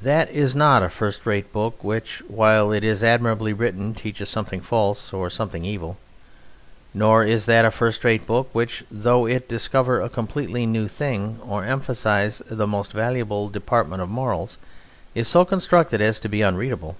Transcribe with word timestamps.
That 0.00 0.30
is 0.30 0.54
not 0.54 0.84
a 0.84 0.88
first 0.88 1.26
rate 1.26 1.52
book 1.52 1.82
which, 1.82 2.22
while 2.28 2.70
it 2.70 2.84
is 2.84 3.02
admirably 3.02 3.52
written, 3.52 3.92
teaches 3.92 4.28
something 4.28 4.60
false 4.60 5.12
or 5.12 5.28
something 5.28 5.64
evil; 5.64 5.96
nor 6.94 7.24
is 7.24 7.46
that 7.46 7.64
a 7.64 7.72
first 7.72 8.04
rate 8.04 8.28
book 8.28 8.48
which, 8.52 8.84
though 8.92 9.26
it 9.26 9.48
discover 9.48 10.00
a 10.00 10.08
completely 10.08 10.66
new 10.66 10.86
thing, 10.86 11.40
or 11.44 11.64
emphasize 11.64 12.44
the 12.48 12.68
most 12.68 12.92
valuable 12.92 13.48
department 13.48 14.00
of 14.02 14.08
morals, 14.08 14.56
is 15.16 15.26
so 15.26 15.44
constructed 15.44 16.00
as 16.00 16.20
to 16.20 16.28
be 16.28 16.42
unreadable. 16.42 16.94